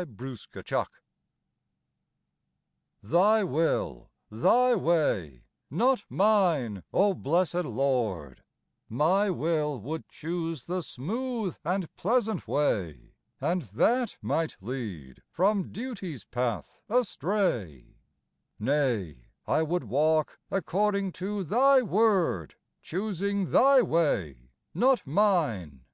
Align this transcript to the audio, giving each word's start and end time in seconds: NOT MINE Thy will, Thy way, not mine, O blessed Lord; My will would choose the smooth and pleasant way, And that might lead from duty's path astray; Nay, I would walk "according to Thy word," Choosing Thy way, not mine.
NOT 0.00 0.46
MINE 0.54 0.80
Thy 3.02 3.44
will, 3.44 4.10
Thy 4.30 4.74
way, 4.74 5.44
not 5.70 6.06
mine, 6.08 6.82
O 6.90 7.12
blessed 7.12 7.66
Lord; 7.66 8.42
My 8.88 9.28
will 9.28 9.78
would 9.78 10.08
choose 10.08 10.64
the 10.64 10.80
smooth 10.80 11.58
and 11.66 11.94
pleasant 11.96 12.48
way, 12.48 13.12
And 13.42 13.60
that 13.60 14.16
might 14.22 14.56
lead 14.62 15.22
from 15.28 15.70
duty's 15.70 16.24
path 16.24 16.80
astray; 16.88 17.96
Nay, 18.58 19.26
I 19.46 19.62
would 19.62 19.84
walk 19.84 20.40
"according 20.50 21.12
to 21.20 21.44
Thy 21.44 21.82
word," 21.82 22.54
Choosing 22.80 23.50
Thy 23.50 23.82
way, 23.82 24.48
not 24.72 25.06
mine. 25.06 25.84